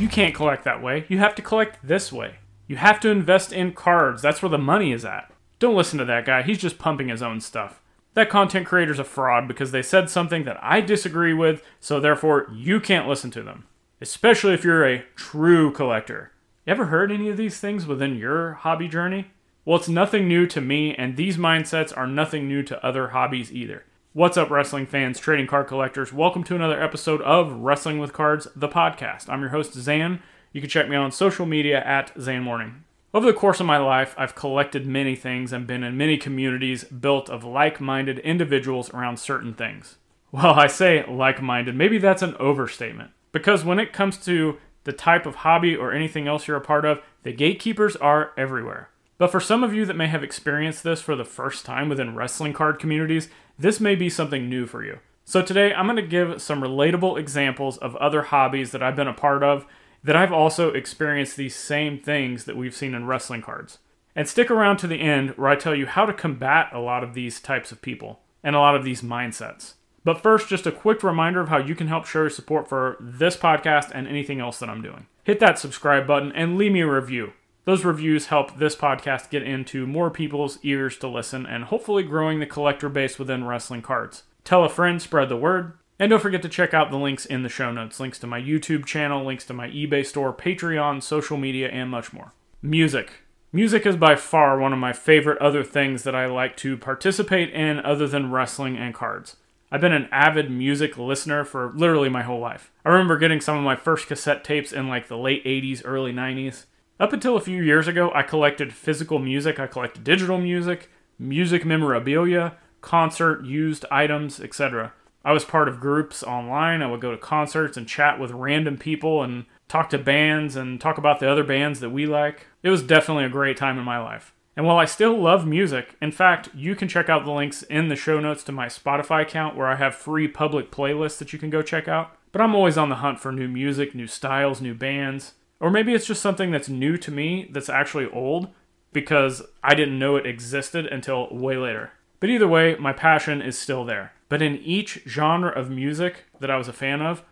You 0.00 0.08
can't 0.08 0.34
collect 0.34 0.64
that 0.64 0.82
way. 0.82 1.04
You 1.08 1.18
have 1.18 1.34
to 1.34 1.42
collect 1.42 1.86
this 1.86 2.10
way. 2.10 2.36
You 2.66 2.76
have 2.76 3.00
to 3.00 3.10
invest 3.10 3.52
in 3.52 3.74
cards. 3.74 4.22
That's 4.22 4.40
where 4.40 4.48
the 4.48 4.56
money 4.56 4.92
is 4.92 5.04
at. 5.04 5.30
Don't 5.58 5.76
listen 5.76 5.98
to 5.98 6.06
that 6.06 6.24
guy. 6.24 6.40
He's 6.40 6.56
just 6.56 6.78
pumping 6.78 7.08
his 7.08 7.20
own 7.20 7.42
stuff. 7.42 7.82
That 8.14 8.30
content 8.30 8.66
creator's 8.66 8.98
a 8.98 9.04
fraud 9.04 9.46
because 9.46 9.72
they 9.72 9.82
said 9.82 10.08
something 10.08 10.44
that 10.44 10.58
I 10.62 10.80
disagree 10.80 11.34
with, 11.34 11.62
so 11.80 12.00
therefore 12.00 12.48
you 12.50 12.80
can't 12.80 13.08
listen 13.08 13.30
to 13.32 13.42
them. 13.42 13.66
Especially 14.00 14.54
if 14.54 14.64
you're 14.64 14.86
a 14.88 15.04
true 15.16 15.70
collector. 15.70 16.32
You 16.64 16.70
ever 16.70 16.86
heard 16.86 17.12
any 17.12 17.28
of 17.28 17.36
these 17.36 17.60
things 17.60 17.86
within 17.86 18.16
your 18.16 18.54
hobby 18.54 18.88
journey? 18.88 19.32
Well, 19.66 19.78
it's 19.78 19.88
nothing 19.88 20.26
new 20.26 20.46
to 20.46 20.62
me, 20.62 20.94
and 20.94 21.18
these 21.18 21.36
mindsets 21.36 21.94
are 21.94 22.06
nothing 22.06 22.48
new 22.48 22.62
to 22.62 22.82
other 22.82 23.08
hobbies 23.08 23.52
either. 23.52 23.84
What's 24.12 24.36
up, 24.36 24.50
wrestling 24.50 24.86
fans, 24.86 25.20
trading 25.20 25.46
card 25.46 25.68
collectors? 25.68 26.12
Welcome 26.12 26.42
to 26.42 26.56
another 26.56 26.82
episode 26.82 27.22
of 27.22 27.52
Wrestling 27.52 28.00
with 28.00 28.12
Cards, 28.12 28.48
the 28.56 28.66
podcast. 28.66 29.28
I'm 29.28 29.40
your 29.40 29.50
host, 29.50 29.78
Zhan. 29.78 30.20
You 30.52 30.60
can 30.60 30.68
check 30.68 30.88
me 30.88 30.96
out 30.96 31.04
on 31.04 31.12
social 31.12 31.46
media 31.46 31.80
at 31.84 32.12
Zhan 32.16 32.42
Morning. 32.42 32.82
Over 33.14 33.28
the 33.28 33.38
course 33.38 33.60
of 33.60 33.66
my 33.66 33.78
life, 33.78 34.16
I've 34.18 34.34
collected 34.34 34.84
many 34.84 35.14
things 35.14 35.52
and 35.52 35.64
been 35.64 35.84
in 35.84 35.96
many 35.96 36.16
communities 36.16 36.82
built 36.82 37.30
of 37.30 37.44
like 37.44 37.80
minded 37.80 38.18
individuals 38.18 38.92
around 38.92 39.20
certain 39.20 39.54
things. 39.54 39.98
Well, 40.32 40.54
I 40.54 40.66
say 40.66 41.04
like 41.06 41.40
minded, 41.40 41.76
maybe 41.76 41.98
that's 41.98 42.22
an 42.22 42.34
overstatement. 42.40 43.12
Because 43.30 43.64
when 43.64 43.78
it 43.78 43.92
comes 43.92 44.16
to 44.24 44.58
the 44.82 44.92
type 44.92 45.24
of 45.24 45.36
hobby 45.36 45.76
or 45.76 45.92
anything 45.92 46.26
else 46.26 46.48
you're 46.48 46.56
a 46.56 46.60
part 46.60 46.84
of, 46.84 47.00
the 47.22 47.32
gatekeepers 47.32 47.94
are 47.94 48.32
everywhere. 48.36 48.90
But 49.18 49.30
for 49.30 49.38
some 49.38 49.62
of 49.62 49.74
you 49.74 49.84
that 49.84 49.98
may 49.98 50.06
have 50.06 50.24
experienced 50.24 50.82
this 50.82 51.02
for 51.02 51.14
the 51.14 51.26
first 51.26 51.66
time 51.66 51.90
within 51.90 52.14
wrestling 52.14 52.54
card 52.54 52.78
communities, 52.78 53.28
this 53.60 53.78
may 53.78 53.94
be 53.94 54.08
something 54.08 54.48
new 54.48 54.66
for 54.66 54.82
you. 54.82 55.00
So 55.24 55.42
today 55.42 55.74
I'm 55.74 55.84
going 55.84 55.96
to 55.96 56.02
give 56.02 56.40
some 56.40 56.62
relatable 56.62 57.18
examples 57.18 57.76
of 57.76 57.94
other 57.96 58.22
hobbies 58.22 58.72
that 58.72 58.82
I've 58.82 58.96
been 58.96 59.06
a 59.06 59.12
part 59.12 59.42
of 59.42 59.66
that 60.02 60.16
I've 60.16 60.32
also 60.32 60.70
experienced 60.70 61.36
these 61.36 61.54
same 61.54 61.98
things 61.98 62.46
that 62.46 62.56
we've 62.56 62.74
seen 62.74 62.94
in 62.94 63.06
wrestling 63.06 63.42
cards. 63.42 63.78
And 64.16 64.26
stick 64.26 64.50
around 64.50 64.78
to 64.78 64.86
the 64.86 65.00
end 65.00 65.36
where 65.36 65.50
I 65.50 65.56
tell 65.56 65.74
you 65.74 65.84
how 65.84 66.06
to 66.06 66.14
combat 66.14 66.70
a 66.72 66.80
lot 66.80 67.04
of 67.04 67.12
these 67.12 67.38
types 67.38 67.70
of 67.70 67.82
people 67.82 68.20
and 68.42 68.56
a 68.56 68.58
lot 68.58 68.74
of 68.74 68.82
these 68.82 69.02
mindsets. 69.02 69.74
But 70.04 70.22
first, 70.22 70.48
just 70.48 70.66
a 70.66 70.72
quick 70.72 71.02
reminder 71.02 71.42
of 71.42 71.50
how 71.50 71.58
you 71.58 71.74
can 71.74 71.88
help 71.88 72.06
show 72.06 72.20
your 72.20 72.30
support 72.30 72.66
for 72.66 72.96
this 72.98 73.36
podcast 73.36 73.90
and 73.94 74.08
anything 74.08 74.40
else 74.40 74.58
that 74.58 74.70
I'm 74.70 74.80
doing. 74.80 75.06
Hit 75.22 75.38
that 75.40 75.58
subscribe 75.58 76.06
button 76.06 76.32
and 76.32 76.56
leave 76.56 76.72
me 76.72 76.80
a 76.80 76.90
review. 76.90 77.34
Those 77.70 77.84
reviews 77.84 78.26
help 78.26 78.58
this 78.58 78.74
podcast 78.74 79.30
get 79.30 79.44
into 79.44 79.86
more 79.86 80.10
people's 80.10 80.58
ears 80.64 80.98
to 80.98 81.06
listen 81.06 81.46
and 81.46 81.62
hopefully 81.62 82.02
growing 82.02 82.40
the 82.40 82.44
collector 82.46 82.88
base 82.88 83.16
within 83.16 83.44
wrestling 83.44 83.80
cards. 83.80 84.24
Tell 84.42 84.64
a 84.64 84.68
friend, 84.68 85.00
spread 85.00 85.28
the 85.28 85.36
word, 85.36 85.74
and 85.96 86.10
don't 86.10 86.18
forget 86.18 86.42
to 86.42 86.48
check 86.48 86.74
out 86.74 86.90
the 86.90 86.96
links 86.96 87.24
in 87.24 87.44
the 87.44 87.48
show 87.48 87.70
notes 87.70 88.00
links 88.00 88.18
to 88.18 88.26
my 88.26 88.40
YouTube 88.40 88.86
channel, 88.86 89.24
links 89.24 89.44
to 89.44 89.54
my 89.54 89.68
eBay 89.68 90.04
store, 90.04 90.32
Patreon, 90.34 91.00
social 91.00 91.36
media, 91.36 91.68
and 91.68 91.88
much 91.88 92.12
more. 92.12 92.32
Music. 92.60 93.22
Music 93.52 93.86
is 93.86 93.94
by 93.94 94.16
far 94.16 94.58
one 94.58 94.72
of 94.72 94.80
my 94.80 94.92
favorite 94.92 95.38
other 95.38 95.62
things 95.62 96.02
that 96.02 96.16
I 96.16 96.26
like 96.26 96.56
to 96.56 96.76
participate 96.76 97.54
in 97.54 97.78
other 97.78 98.08
than 98.08 98.32
wrestling 98.32 98.76
and 98.76 98.92
cards. 98.92 99.36
I've 99.70 99.80
been 99.80 99.92
an 99.92 100.08
avid 100.10 100.50
music 100.50 100.98
listener 100.98 101.44
for 101.44 101.70
literally 101.76 102.08
my 102.08 102.22
whole 102.22 102.40
life. 102.40 102.72
I 102.84 102.88
remember 102.88 103.16
getting 103.16 103.40
some 103.40 103.56
of 103.56 103.62
my 103.62 103.76
first 103.76 104.08
cassette 104.08 104.42
tapes 104.42 104.72
in 104.72 104.88
like 104.88 105.06
the 105.06 105.16
late 105.16 105.44
80s, 105.44 105.82
early 105.84 106.12
90s. 106.12 106.64
Up 107.00 107.14
until 107.14 107.34
a 107.34 107.40
few 107.40 107.62
years 107.62 107.88
ago, 107.88 108.12
I 108.14 108.22
collected 108.22 108.74
physical 108.74 109.18
music, 109.18 109.58
I 109.58 109.66
collected 109.66 110.04
digital 110.04 110.36
music, 110.36 110.90
music 111.18 111.64
memorabilia, 111.64 112.58
concert 112.82 113.42
used 113.42 113.86
items, 113.90 114.38
etc. 114.38 114.92
I 115.24 115.32
was 115.32 115.46
part 115.46 115.66
of 115.66 115.80
groups 115.80 116.22
online. 116.22 116.82
I 116.82 116.90
would 116.90 117.00
go 117.00 117.10
to 117.10 117.16
concerts 117.16 117.78
and 117.78 117.88
chat 117.88 118.20
with 118.20 118.32
random 118.32 118.76
people 118.76 119.22
and 119.22 119.46
talk 119.66 119.88
to 119.90 119.98
bands 119.98 120.56
and 120.56 120.78
talk 120.78 120.98
about 120.98 121.20
the 121.20 121.30
other 121.30 121.42
bands 121.42 121.80
that 121.80 121.88
we 121.88 122.04
like. 122.04 122.48
It 122.62 122.68
was 122.68 122.82
definitely 122.82 123.24
a 123.24 123.30
great 123.30 123.56
time 123.56 123.78
in 123.78 123.84
my 123.84 123.98
life. 123.98 124.34
And 124.54 124.66
while 124.66 124.76
I 124.76 124.84
still 124.84 125.18
love 125.18 125.46
music, 125.46 125.96
in 126.02 126.12
fact, 126.12 126.50
you 126.54 126.76
can 126.76 126.88
check 126.88 127.08
out 127.08 127.24
the 127.24 127.32
links 127.32 127.62
in 127.62 127.88
the 127.88 127.96
show 127.96 128.20
notes 128.20 128.42
to 128.44 128.52
my 128.52 128.66
Spotify 128.66 129.22
account 129.22 129.56
where 129.56 129.68
I 129.68 129.76
have 129.76 129.94
free 129.94 130.28
public 130.28 130.70
playlists 130.70 131.16
that 131.16 131.32
you 131.32 131.38
can 131.38 131.48
go 131.48 131.62
check 131.62 131.88
out. 131.88 132.14
But 132.30 132.42
I'm 132.42 132.54
always 132.54 132.76
on 132.76 132.90
the 132.90 132.96
hunt 132.96 133.20
for 133.20 133.32
new 133.32 133.48
music, 133.48 133.94
new 133.94 134.06
styles, 134.06 134.60
new 134.60 134.74
bands. 134.74 135.32
Or 135.60 135.70
maybe 135.70 135.94
it's 135.94 136.06
just 136.06 136.22
something 136.22 136.50
that's 136.50 136.68
new 136.68 136.96
to 136.96 137.10
me 137.10 137.48
that's 137.52 137.68
actually 137.68 138.08
old 138.10 138.48
because 138.92 139.42
I 139.62 139.74
didn't 139.74 139.98
know 139.98 140.16
it 140.16 140.26
existed 140.26 140.86
until 140.86 141.28
way 141.30 141.56
later. 141.56 141.92
But 142.18 142.30
either 142.30 142.48
way, 142.48 142.76
my 142.76 142.92
passion 142.92 143.40
is 143.40 143.58
still 143.58 143.84
there. 143.84 144.12
But 144.28 144.42
in 144.42 144.58
each 144.58 145.02
genre 145.06 145.50
of 145.50 145.70
music 145.70 146.24
that 146.38 146.50
I 146.50 146.56
was 146.56 146.68
a 146.68 146.72
fan 146.72 147.02
of, 147.02 147.24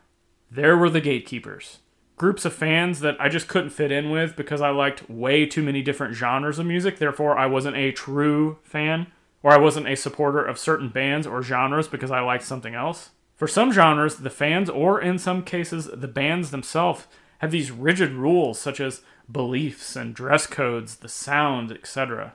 there 0.50 0.76
were 0.76 0.90
the 0.90 1.00
gatekeepers. 1.00 1.78
Groups 2.16 2.44
of 2.44 2.52
fans 2.52 3.00
that 3.00 3.16
I 3.20 3.28
just 3.28 3.48
couldn't 3.48 3.70
fit 3.70 3.92
in 3.92 4.10
with 4.10 4.34
because 4.34 4.60
I 4.60 4.70
liked 4.70 5.08
way 5.08 5.46
too 5.46 5.62
many 5.62 5.82
different 5.82 6.14
genres 6.14 6.58
of 6.58 6.66
music, 6.66 6.98
therefore, 6.98 7.38
I 7.38 7.46
wasn't 7.46 7.76
a 7.76 7.92
true 7.92 8.58
fan, 8.64 9.06
or 9.42 9.52
I 9.52 9.58
wasn't 9.58 9.88
a 9.88 9.94
supporter 9.94 10.44
of 10.44 10.58
certain 10.58 10.88
bands 10.88 11.26
or 11.26 11.42
genres 11.42 11.86
because 11.86 12.10
I 12.10 12.20
liked 12.20 12.44
something 12.44 12.74
else. 12.74 13.10
For 13.36 13.46
some 13.46 13.72
genres, 13.72 14.16
the 14.16 14.30
fans, 14.30 14.68
or 14.68 15.00
in 15.00 15.18
some 15.18 15.44
cases, 15.44 15.88
the 15.94 16.08
bands 16.08 16.50
themselves, 16.50 17.06
have 17.38 17.50
these 17.50 17.70
rigid 17.70 18.12
rules 18.12 18.60
such 18.60 18.80
as 18.80 19.02
beliefs 19.30 19.96
and 19.96 20.14
dress 20.14 20.46
codes, 20.46 20.96
the 20.96 21.08
sound, 21.08 21.72
etc. 21.72 22.34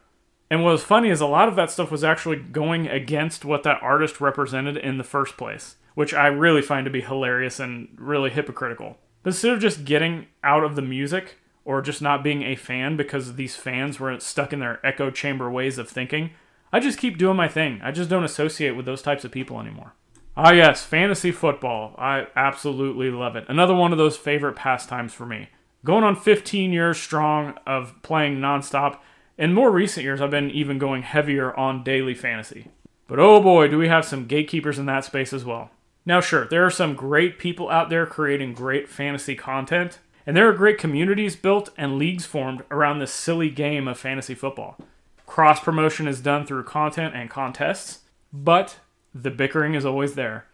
And 0.49 0.63
what 0.63 0.71
was 0.71 0.83
funny 0.83 1.09
is 1.09 1.21
a 1.21 1.27
lot 1.27 1.47
of 1.47 1.55
that 1.55 1.71
stuff 1.71 1.91
was 1.91 2.03
actually 2.03 2.37
going 2.37 2.87
against 2.87 3.45
what 3.45 3.63
that 3.63 3.81
artist 3.81 4.21
represented 4.21 4.77
in 4.77 4.97
the 4.97 5.03
first 5.03 5.37
place, 5.37 5.77
which 5.95 6.13
I 6.13 6.27
really 6.27 6.61
find 6.61 6.85
to 6.85 6.91
be 6.91 7.01
hilarious 7.01 7.59
and 7.59 7.89
really 7.97 8.29
hypocritical. 8.29 8.97
But 9.23 9.29
instead 9.29 9.53
of 9.53 9.59
just 9.59 9.85
getting 9.85 10.27
out 10.43 10.63
of 10.63 10.75
the 10.75 10.81
music 10.81 11.37
or 11.65 11.81
just 11.81 12.01
not 12.01 12.23
being 12.23 12.43
a 12.43 12.55
fan 12.55 12.97
because 12.97 13.35
these 13.35 13.55
fans 13.55 13.99
were 13.99 14.19
stuck 14.19 14.53
in 14.53 14.59
their 14.59 14.85
echo 14.85 15.09
chamber 15.09 15.49
ways 15.49 15.77
of 15.77 15.89
thinking, 15.89 16.31
I 16.71 16.79
just 16.79 16.99
keep 16.99 17.17
doing 17.17 17.37
my 17.37 17.47
thing. 17.47 17.79
I 17.83 17.91
just 17.91 18.09
don't 18.09 18.23
associate 18.23 18.75
with 18.75 18.85
those 18.85 19.01
types 19.01 19.23
of 19.23 19.31
people 19.31 19.59
anymore. 19.59 19.93
Ah, 20.35 20.51
yes, 20.51 20.83
fantasy 20.83 21.31
football. 21.31 21.93
I 21.97 22.27
absolutely 22.35 23.11
love 23.11 23.35
it. 23.35 23.45
Another 23.47 23.75
one 23.75 23.91
of 23.91 23.99
those 23.99 24.17
favorite 24.17 24.55
pastimes 24.55 25.13
for 25.13 25.25
me. 25.27 25.49
Going 25.85 26.03
on 26.03 26.15
15 26.15 26.71
years 26.73 26.97
strong 26.97 27.55
of 27.67 27.93
playing 28.01 28.37
nonstop. 28.37 28.99
In 29.37 29.53
more 29.53 29.69
recent 29.69 30.03
years, 30.03 30.21
I've 30.21 30.31
been 30.31 30.49
even 30.49 30.79
going 30.79 31.03
heavier 31.03 31.55
on 31.55 31.83
daily 31.83 32.15
fantasy. 32.15 32.69
But 33.07 33.19
oh 33.19 33.41
boy, 33.41 33.67
do 33.67 33.77
we 33.77 33.89
have 33.89 34.05
some 34.05 34.25
gatekeepers 34.25 34.79
in 34.79 34.87
that 34.87 35.05
space 35.05 35.33
as 35.33 35.45
well. 35.45 35.69
Now, 36.05 36.19
sure, 36.19 36.47
there 36.47 36.65
are 36.65 36.71
some 36.71 36.95
great 36.95 37.37
people 37.37 37.69
out 37.69 37.89
there 37.89 38.05
creating 38.05 38.53
great 38.53 38.89
fantasy 38.89 39.35
content, 39.35 39.99
and 40.25 40.35
there 40.35 40.49
are 40.49 40.53
great 40.53 40.77
communities 40.77 41.35
built 41.35 41.69
and 41.77 41.97
leagues 41.97 42.25
formed 42.25 42.63
around 42.71 42.99
this 42.99 43.13
silly 43.13 43.49
game 43.49 43.87
of 43.87 43.99
fantasy 43.99 44.35
football. 44.35 44.77
Cross 45.27 45.61
promotion 45.61 46.07
is 46.07 46.21
done 46.21 46.45
through 46.45 46.63
content 46.63 47.15
and 47.15 47.29
contests, 47.29 47.99
but 48.31 48.77
the 49.13 49.31
bickering 49.31 49.75
is 49.75 49.85
always 49.85 50.15
there. 50.15 50.45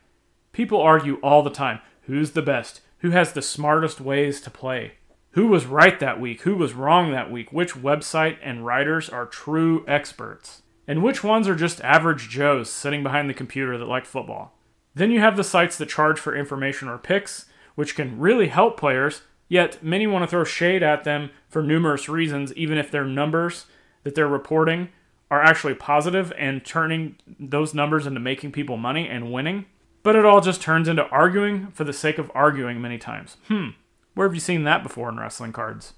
People 0.52 0.82
argue 0.82 1.16
all 1.22 1.44
the 1.44 1.50
time 1.50 1.80
who's 2.04 2.32
the 2.32 2.42
best, 2.42 2.82
who 3.00 3.12
has 3.12 3.34
the 3.34 3.42
smartest 3.42 4.02
ways 4.02 4.42
to 4.42 4.50
play, 4.50 4.94
who 5.32 5.48
was 5.48 5.66
right 5.66 6.00
that 6.00 6.20
week, 6.20 6.42
who 6.42 6.56
was 6.56 6.74
wrong 6.74 7.12
that 7.12 7.32
week, 7.32 7.54
which 7.54 7.76
website 7.76 8.38
and 8.44 8.66
writers 8.66 9.10
are 9.10 9.26
true 9.26 9.86
experts, 9.88 10.64
and 10.88 11.04
which 11.04 11.24
ones 11.24 11.48
are 11.48 11.56
just 11.56 11.82
average 11.82 12.30
Joes 12.30 12.70
sitting 12.70 13.04
behind 13.04 13.30
the 13.30 13.34
computer 13.36 13.78
that 13.78 13.86
like 13.86 14.06
football. 14.06 14.58
Then 14.96 15.12
you 15.12 15.20
have 15.20 15.38
the 15.38 15.44
sites 15.44 15.78
that 15.78 15.88
charge 15.88 16.20
for 16.20 16.36
information 16.36 16.88
or 16.88 16.98
picks, 16.98 17.46
which 17.76 17.96
can 17.96 18.20
really 18.20 18.48
help 18.48 18.78
players, 18.78 19.22
yet 19.48 19.84
many 19.84 20.08
want 20.08 20.24
to 20.24 20.28
throw 20.28 20.44
shade 20.44 20.84
at 20.84 21.04
them 21.04 21.30
for 21.48 21.62
numerous 21.62 22.10
reasons, 22.10 22.54
even 22.56 22.78
if 22.78 22.90
their 22.90 23.06
numbers 23.06 23.68
that 24.04 24.16
they're 24.16 24.28
reporting 24.28 24.90
are 25.32 25.42
actually 25.42 25.76
positive 25.76 26.34
and 26.38 26.66
turning 26.66 27.16
those 27.40 27.74
numbers 27.74 28.08
into 28.08 28.20
making 28.20 28.52
people 28.52 28.78
money 28.78 29.08
and 29.08 29.32
winning. 29.32 29.66
But 30.02 30.16
it 30.16 30.26
all 30.26 30.42
just 30.42 30.62
turns 30.62 30.88
into 30.88 31.08
arguing 31.08 31.68
for 31.72 31.84
the 31.84 31.94
sake 31.94 32.18
of 32.18 32.32
arguing 32.34 32.82
many 32.82 32.98
times. 32.98 33.38
Hmm, 33.48 33.70
where 34.14 34.28
have 34.28 34.34
you 34.34 34.40
seen 34.40 34.64
that 34.64 34.84
before 34.84 35.10
in 35.10 35.18
wrestling 35.18 35.54
cards? 35.54 35.94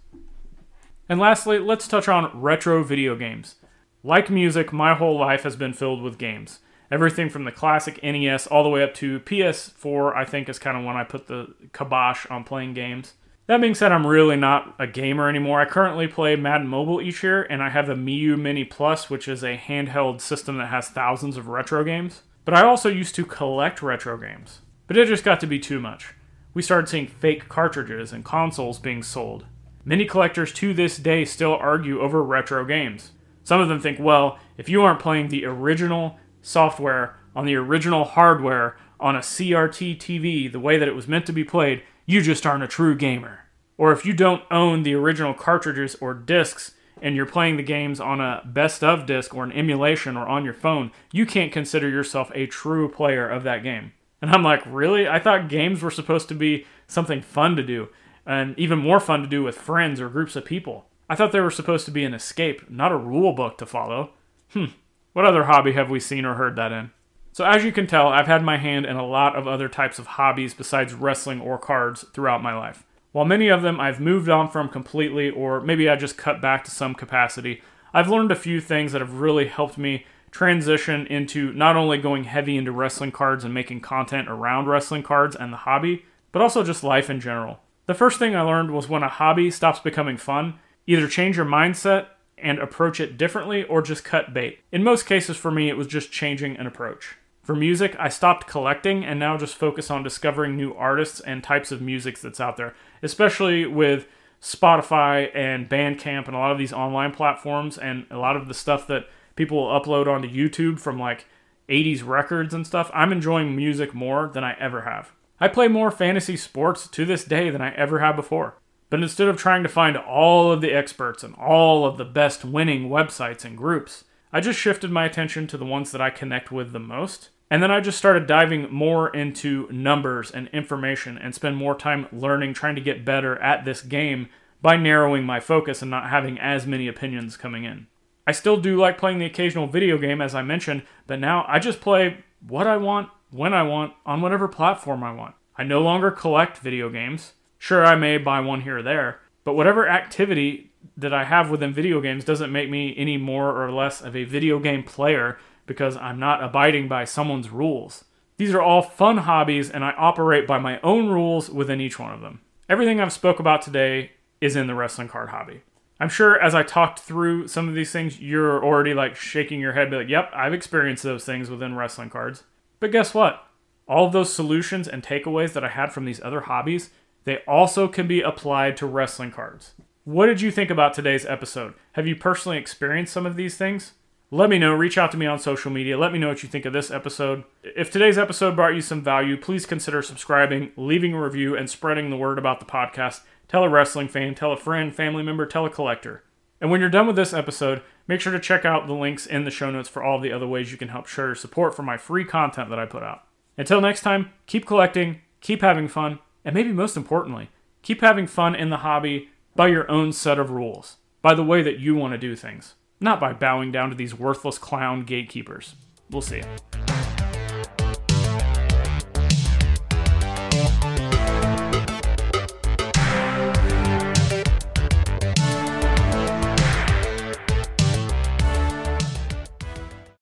And 1.08 1.20
lastly, 1.20 1.60
let's 1.60 1.88
touch 1.88 2.08
on 2.08 2.40
retro 2.40 2.84
video 2.84 3.16
games. 3.16 3.56
Like 4.04 4.30
music, 4.30 4.74
my 4.74 4.96
whole 4.96 5.18
life 5.20 5.44
has 5.44 5.56
been 5.56 5.74
filled 5.74 6.02
with 6.02 6.18
games. 6.18 6.60
Everything 6.90 7.30
from 7.30 7.46
the 7.46 7.52
classic 7.52 8.02
NES 8.04 8.48
all 8.48 8.64
the 8.64 8.70
way 8.70 8.84
up 8.84 8.94
to 8.96 9.20
PS4, 9.22 10.16
I 10.16 10.26
think, 10.26 10.50
is 10.50 10.60
kind 10.60 10.78
of 10.78 10.84
when 10.84 10.98
I 10.98 11.04
put 11.04 11.28
the 11.28 11.54
kibosh 11.74 12.26
on 12.28 12.44
playing 12.44 12.74
games. 12.74 13.14
That 13.52 13.60
being 13.60 13.76
said, 13.76 13.92
I'm 13.92 14.08
really 14.08 14.38
not 14.38 14.76
a 14.80 14.88
gamer 14.88 15.28
anymore. 15.28 15.60
I 15.60 15.66
currently 15.66 16.08
play 16.08 16.38
Madden 16.38 16.70
Mobile 16.70 17.02
each 17.02 17.22
year, 17.22 17.44
and 17.44 17.62
I 17.62 17.68
have 17.68 17.86
the 17.86 17.96
Miyoo 17.96 18.40
Mini 18.40 18.64
Plus, 18.64 19.10
which 19.10 19.28
is 19.28 19.44
a 19.44 19.58
handheld 19.58 20.22
system 20.22 20.58
that 20.58 20.68
has 20.68 20.88
thousands 20.88 21.36
of 21.36 21.50
retro 21.50 21.84
games. 21.84 22.22
But 22.46 22.54
I 22.54 22.64
also 22.64 22.88
used 22.88 23.14
to 23.16 23.26
collect 23.26 23.82
retro 23.82 24.18
games. 24.18 24.62
But 24.88 24.96
it 24.96 25.10
just 25.10 25.26
got 25.26 25.42
to 25.42 25.48
be 25.48 25.60
too 25.60 25.82
much. 25.82 26.14
We 26.54 26.62
started 26.62 26.88
seeing 26.88 27.08
fake 27.08 27.50
cartridges 27.50 28.14
and 28.14 28.24
consoles 28.24 28.80
being 28.80 29.04
sold. 29.04 29.46
Many 29.84 30.06
collectors 30.06 30.54
to 30.54 30.74
this 30.74 30.96
day 30.96 31.26
still 31.26 31.56
argue 31.56 32.00
over 32.00 32.24
retro 32.24 32.64
games. 32.64 33.12
Some 33.44 33.60
of 33.60 33.68
them 33.68 33.82
think, 33.82 34.00
well, 34.00 34.40
if 34.58 34.70
you 34.70 34.82
aren't 34.82 35.02
playing 35.02 35.28
the 35.28 35.44
original 35.44 36.18
software 36.42 37.18
on 37.36 37.46
the 37.46 37.56
original 37.56 38.06
hardware 38.06 38.78
on 38.98 39.18
a 39.18 39.20
CRT 39.20 39.98
TV 39.98 40.50
the 40.50 40.58
way 40.58 40.78
that 40.78 40.88
it 40.88 40.96
was 40.96 41.10
meant 41.10 41.26
to 41.26 41.34
be 41.34 41.44
played, 41.44 41.84
you 42.12 42.22
just 42.22 42.46
aren't 42.46 42.64
a 42.64 42.68
true 42.68 42.96
gamer. 42.96 43.46
Or 43.78 43.92
if 43.92 44.06
you 44.06 44.14
don't 44.14 44.44
own 44.52 44.84
the 44.84 44.94
original 44.94 45.34
cartridges 45.34 45.96
or 45.96 46.14
discs 46.14 46.74
and 47.02 47.16
you're 47.16 47.26
playing 47.26 47.58
the 47.58 47.64
games 47.64 48.00
on 48.00 48.20
a 48.20 48.42
best 48.46 48.84
of 48.84 49.06
disc 49.06 49.34
or 49.34 49.44
an 49.44 49.54
emulation 49.54 50.18
or 50.18 50.28
on 50.28 50.44
your 50.44 50.54
phone, 50.54 50.92
you 51.12 51.26
can't 51.26 51.52
consider 51.52 51.90
yourself 51.90 52.30
a 52.36 52.46
true 52.48 52.90
player 52.90 53.28
of 53.28 53.44
that 53.44 53.64
game. 53.64 53.94
And 54.22 54.30
I'm 54.30 54.44
like, 54.44 54.62
really? 54.68 55.08
I 55.08 55.20
thought 55.20 55.48
games 55.48 55.82
were 55.82 55.90
supposed 55.90 56.28
to 56.28 56.36
be 56.36 56.66
something 56.86 57.22
fun 57.22 57.56
to 57.56 57.64
do, 57.64 57.88
and 58.26 58.60
even 58.60 58.78
more 58.78 59.00
fun 59.00 59.22
to 59.22 59.28
do 59.28 59.42
with 59.42 59.58
friends 59.58 60.00
or 60.00 60.10
groups 60.10 60.36
of 60.36 60.46
people. 60.46 60.86
I 61.10 61.16
thought 61.16 61.32
they 61.32 61.40
were 61.40 61.50
supposed 61.50 61.86
to 61.86 61.92
be 61.92 62.04
an 62.04 62.14
escape, 62.14 62.70
not 62.70 62.92
a 62.92 62.98
rule 62.98 63.34
book 63.34 63.58
to 63.58 63.66
follow. 63.66 64.12
Hmm, 64.50 64.66
what 65.14 65.26
other 65.26 65.46
hobby 65.46 65.72
have 65.72 65.90
we 65.90 66.00
seen 66.00 66.26
or 66.26 66.36
heard 66.36 66.56
that 66.58 66.72
in? 66.72 66.92
So, 67.34 67.46
as 67.46 67.64
you 67.64 67.72
can 67.72 67.88
tell, 67.88 68.10
I've 68.10 68.28
had 68.28 68.44
my 68.44 68.58
hand 68.58 68.86
in 68.86 68.98
a 68.98 69.06
lot 69.06 69.38
of 69.38 69.48
other 69.48 69.70
types 69.70 70.00
of 70.00 70.08
hobbies 70.08 70.54
besides 70.54 70.94
wrestling 70.94 71.40
or 71.40 71.58
cards 71.58 72.04
throughout 72.14 72.44
my 72.44 72.54
life. 72.54 72.84
While 73.14 73.26
many 73.26 73.48
of 73.48 73.62
them 73.62 73.80
I've 73.80 74.02
moved 74.02 74.28
on 74.30 74.50
from 74.50 74.68
completely, 74.68 75.30
or 75.30 75.62
maybe 75.62 75.90
I 75.90 75.96
just 75.96 76.18
cut 76.18 76.42
back 76.42 76.64
to 76.66 76.72
some 76.72 76.94
capacity, 76.94 77.62
I've 77.94 78.10
learned 78.10 78.32
a 78.32 78.36
few 78.36 78.60
things 78.60 78.92
that 78.92 79.02
have 79.02 79.16
really 79.16 79.48
helped 79.48 79.78
me 79.78 80.06
transition 80.32 81.06
into 81.08 81.52
not 81.54 81.76
only 81.76 81.98
going 81.98 82.26
heavy 82.26 82.58
into 82.58 82.72
wrestling 82.72 83.12
cards 83.12 83.44
and 83.44 83.54
making 83.54 83.82
content 83.82 84.30
around 84.30 84.68
wrestling 84.68 85.04
cards 85.04 85.36
and 85.36 85.52
the 85.52 85.58
hobby, 85.58 86.06
but 86.32 86.42
also 86.42 86.64
just 86.64 86.84
life 86.84 87.10
in 87.10 87.20
general. 87.20 87.60
The 87.86 87.94
first 87.94 88.20
thing 88.20 88.36
I 88.36 88.42
learned 88.42 88.72
was 88.72 88.88
when 88.88 89.04
a 89.04 89.10
hobby 89.10 89.52
stops 89.52 89.80
becoming 89.80 90.18
fun, 90.18 90.56
either 90.88 91.08
change 91.08 91.36
your 91.38 91.46
mindset 91.46 92.08
and 92.38 92.60
approach 92.60 93.00
it 93.00 93.18
differently 93.18 93.64
or 93.66 93.82
just 93.82 94.04
cut 94.04 94.34
bait. 94.34 94.60
In 94.72 94.84
most 94.84 95.06
cases, 95.06 95.38
for 95.38 95.52
me, 95.52 95.70
it 95.70 95.78
was 95.78 95.88
just 95.88 96.12
changing 96.12 96.58
an 96.58 96.68
approach. 96.68 97.18
For 97.52 97.58
music, 97.58 97.98
I 98.00 98.08
stopped 98.08 98.48
collecting 98.48 99.04
and 99.04 99.20
now 99.20 99.36
just 99.36 99.58
focus 99.58 99.92
on 99.92 100.04
discovering 100.04 100.56
new 100.56 100.74
artists 100.74 101.20
and 101.20 101.44
types 101.44 101.70
of 101.70 101.82
music 101.82 102.18
that's 102.20 102.40
out 102.40 102.56
there 102.56 102.74
especially 103.04 103.66
with 103.66 104.08
Spotify 104.42 105.30
and 105.36 105.68
Bandcamp 105.68 106.28
and 106.28 106.36
a 106.36 106.40
lot 106.40 106.54
of 106.54 106.58
these 106.58 106.72
online 106.72 107.12
platforms 107.12 107.78
and 107.78 108.06
a 108.10 108.18
lot 108.18 108.38
of 108.38 108.48
the 108.48 108.54
stuff 108.54 108.88
that 108.88 109.10
people 109.36 109.58
will 109.58 109.82
upload 109.82 110.08
onto 110.08 110.30
YouTube 110.30 110.80
from 110.80 110.98
like 110.98 111.26
80s 111.68 112.08
records 112.08 112.54
and 112.54 112.66
stuff. 112.66 112.90
I'm 112.94 113.12
enjoying 113.12 113.54
music 113.54 113.94
more 113.94 114.32
than 114.34 114.46
I 114.46 114.56
ever 114.58 114.84
have. 114.84 115.12
I 115.38 115.50
play 115.50 115.68
more 115.68 115.92
fantasy 115.92 116.38
sports 116.38 116.88
to 116.88 117.04
this 117.04 117.26
day 117.26 117.50
than 117.50 117.62
I 117.62 117.74
ever 117.76 118.00
have 118.00 118.16
before. 118.16 118.56
But 118.90 119.02
instead 119.02 119.28
of 119.28 119.36
trying 119.36 119.64
to 119.64 119.70
find 119.70 119.98
all 119.98 120.54
of 120.54 120.62
the 120.62 120.72
experts 120.72 121.22
and 121.22 121.36
all 121.36 121.86
of 121.86 121.98
the 121.98 122.06
best 122.06 122.46
winning 122.46 122.88
websites 122.88 123.44
and 123.44 123.58
groups, 123.58 124.06
I 124.32 124.40
just 124.40 124.58
shifted 124.58 124.90
my 124.90 125.04
attention 125.04 125.48
to 125.48 125.58
the 125.58 125.66
ones 125.66 125.92
that 125.92 126.00
I 126.00 126.12
connect 126.12 126.54
with 126.54 126.72
the 126.72 126.80
most 126.80 127.28
and 127.52 127.62
then 127.62 127.70
I 127.70 127.82
just 127.82 127.98
started 127.98 128.28
diving 128.28 128.72
more 128.74 129.10
into 129.10 129.68
numbers 129.70 130.32
and 130.32 130.48
information 130.54 131.18
and 131.18 131.36
spend 131.36 131.58
more 131.58 131.76
time 131.76 132.08
learning, 132.14 132.54
trying 132.54 132.76
to 132.76 132.82
get 132.82 133.04
better 133.04 133.38
at 133.40 133.66
this 133.66 133.82
game 133.82 134.30
by 134.62 134.78
narrowing 134.78 135.26
my 135.26 135.42
focus 135.42 135.82
and 135.82 135.92
not 135.92 136.10
having 136.10 136.40
as 136.40 136.66
many 136.66 136.88
opinions 136.88 137.36
coming 137.36 137.66
in. 137.66 137.88
I 138.26 138.32
still 138.32 138.56
do 138.56 138.78
like 138.78 138.98
playing 138.98 139.20
the 139.20 139.26
occasional 139.26 139.68
video 139.68 139.98
game, 139.98 140.22
as 140.22 140.34
I 140.34 140.44
mentioned, 140.44 140.84
but 141.08 141.20
now 141.20 141.44
I 141.46 141.60
just 141.60 141.82
play 141.82 142.24
what 142.48 142.68
I 142.68 142.78
want, 142.78 143.10
when 143.32 143.54
I 143.54 143.64
want, 143.64 143.96
on 144.06 144.22
whatever 144.22 144.48
platform 144.48 145.04
I 145.04 145.12
want. 145.12 145.36
I 145.58 145.64
no 145.64 145.82
longer 145.82 146.10
collect 146.10 146.60
video 146.60 146.90
games. 146.90 147.34
Sure, 147.58 147.86
I 147.86 147.96
may 147.96 148.18
buy 148.18 148.40
one 148.40 148.62
here 148.62 148.78
or 148.78 148.84
there, 148.84 149.20
but 149.44 149.56
whatever 149.56 149.90
activity 149.90 150.72
that 150.96 151.14
I 151.14 151.26
have 151.26 151.50
within 151.50 151.74
video 151.74 152.00
games 152.00 152.24
doesn't 152.24 152.52
make 152.52 152.70
me 152.70 152.96
any 152.96 153.18
more 153.18 153.62
or 153.62 153.74
less 153.74 154.00
of 154.00 154.16
a 154.16 154.24
video 154.24 154.58
game 154.58 154.84
player 154.84 155.38
because 155.72 155.96
I'm 155.96 156.20
not 156.20 156.44
abiding 156.44 156.90
by 156.90 157.06
someone's 157.06 157.50
rules. 157.50 158.04
These 158.36 158.54
are 158.54 158.62
all 158.62 158.82
fun 158.82 159.20
hobbies 159.20 159.70
and 159.70 159.86
I 159.86 159.92
operate 159.92 160.46
by 160.46 160.60
my 160.60 160.82
own 160.82 161.08
rules 161.08 161.50
within 161.50 161.80
each 161.80 161.98
one 161.98 162.12
of 162.14 162.20
them. 162.20 162.42
Everything 162.68 163.00
I've 163.00 163.14
spoke 163.14 163.40
about 163.40 163.62
today 163.62 164.12
is 164.42 164.58
in 164.58 164.68
the 164.68 164.76
wrestling 164.76 165.08
card 165.08 165.30
hobby. 165.30 165.62
I'm 165.98 166.10
sure 166.10 166.38
as 166.42 166.54
I 166.54 166.64
talked 166.64 167.00
through 167.00 167.48
some 167.48 167.70
of 167.70 167.74
these 167.74 167.94
things, 167.94 168.20
you're 168.20 168.62
already 168.62 168.94
like 168.94 169.16
shaking 169.16 169.62
your 169.62 169.72
head, 169.72 169.90
be 169.90 169.96
like, 169.96 170.10
yep, 170.10 170.30
I've 170.36 170.54
experienced 170.54 171.04
those 171.04 171.24
things 171.24 171.50
within 171.50 171.78
wrestling 171.78 172.10
cards. 172.10 172.44
But 172.82 172.92
guess 172.92 173.14
what? 173.14 173.48
All 173.88 174.08
of 174.08 174.12
those 174.12 174.34
solutions 174.34 174.90
and 174.90 175.02
takeaways 175.02 175.54
that 175.54 175.64
I 175.64 175.70
had 175.70 175.94
from 175.94 176.04
these 176.04 176.22
other 176.22 176.42
hobbies, 176.42 176.90
they 177.24 177.38
also 177.48 177.88
can 177.88 178.08
be 178.08 178.20
applied 178.20 178.76
to 178.78 178.86
wrestling 178.86 179.32
cards. 179.32 179.72
What 180.04 180.26
did 180.26 180.42
you 180.42 180.52
think 180.52 180.70
about 180.70 180.94
today's 180.94 181.26
episode? 181.26 181.76
Have 181.94 182.08
you 182.08 182.18
personally 182.18 182.58
experienced 182.58 183.14
some 183.14 183.26
of 183.26 183.38
these 183.38 183.56
things? 183.56 183.94
Let 184.34 184.50
me 184.50 184.58
know. 184.58 184.74
Reach 184.74 184.98
out 184.98 185.12
to 185.12 185.18
me 185.18 185.26
on 185.26 185.40
social 185.40 185.70
media. 185.70 185.98
Let 185.98 186.14
me 186.14 186.20
know 186.20 186.30
what 186.30 186.42
you 186.42 186.48
think 186.48 186.64
of 186.64 186.72
this 186.72 186.90
episode. 186.90 187.44
If 187.64 187.92
today's 187.92 188.18
episode 188.18 188.56
brought 188.56 188.76
you 188.76 188.82
some 188.82 189.04
value, 189.04 189.36
please 189.36 189.66
consider 189.66 190.02
subscribing, 190.02 190.72
leaving 190.78 191.14
a 191.14 191.22
review, 191.22 191.58
and 191.58 191.70
spreading 191.70 192.10
the 192.10 192.16
word 192.16 192.40
about 192.40 192.62
the 192.62 192.66
podcast. 192.66 193.22
Tell 193.50 193.66
a 193.66 193.70
wrestling 193.70 194.08
fan, 194.08 194.34
tell 194.34 194.54
a 194.54 194.58
friend, 194.58 194.96
family 194.96 195.22
member, 195.22 195.46
tell 195.46 195.66
a 195.66 195.70
collector. 195.70 196.24
And 196.62 196.72
when 196.72 196.80
you're 196.80 196.90
done 196.90 197.08
with 197.08 197.18
this 197.18 197.34
episode, 197.34 197.82
make 198.08 198.22
sure 198.22 198.32
to 198.32 198.40
check 198.40 198.64
out 198.64 198.88
the 198.88 198.94
links 198.94 199.26
in 199.26 199.44
the 199.44 199.52
show 199.52 199.70
notes 199.70 199.90
for 199.90 200.02
all 200.02 200.18
the 200.18 200.32
other 200.32 200.48
ways 200.48 200.72
you 200.72 200.78
can 200.78 200.88
help 200.88 201.08
show 201.08 201.26
your 201.26 201.36
support 201.36 201.76
for 201.76 201.84
my 201.84 201.98
free 201.98 202.24
content 202.24 202.70
that 202.70 202.80
I 202.80 202.86
put 202.86 203.04
out. 203.04 203.24
Until 203.58 203.82
next 203.82 204.00
time, 204.00 204.32
keep 204.46 204.66
collecting, 204.66 205.20
keep 205.42 205.62
having 205.62 205.90
fun, 205.90 206.20
and 206.46 206.56
maybe 206.56 206.72
most 206.72 206.96
importantly, 206.96 207.50
keep 207.82 208.00
having 208.00 208.28
fun 208.28 208.56
in 208.56 208.70
the 208.70 208.78
hobby 208.78 209.28
by 209.58 209.68
your 209.68 209.92
own 209.92 210.14
set 210.14 210.40
of 210.40 210.52
rules, 210.52 210.98
by 211.22 211.34
the 211.34 211.44
way 211.44 211.62
that 211.62 211.80
you 211.80 211.96
want 211.96 212.14
to 212.14 212.18
do 212.18 212.34
things 212.34 212.76
not 213.02 213.20
by 213.20 213.34
bowing 213.34 213.72
down 213.72 213.90
to 213.90 213.96
these 213.96 214.18
worthless 214.18 214.58
clown 214.58 215.04
gatekeepers. 215.04 215.76
We'll 216.10 216.22
see. 216.22 216.44